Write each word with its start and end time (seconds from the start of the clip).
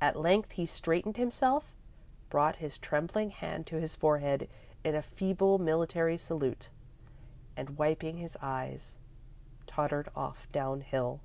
At 0.00 0.14
length 0.14 0.52
he 0.52 0.64
straightened 0.64 1.16
himself, 1.16 1.74
brought 2.28 2.54
his 2.62 2.78
trembling 2.78 3.30
hand 3.30 3.66
to 3.66 3.80
his 3.80 3.96
forehead 3.96 4.48
in 4.84 4.94
a 4.94 5.02
feeble 5.02 5.58
military 5.58 6.16
salute, 6.18 6.68
and, 7.56 7.70
wiping 7.76 8.18
his 8.18 8.38
eyes, 8.40 8.96
tottered 9.66 10.08
off 10.14 10.46
downhill. 10.52 11.18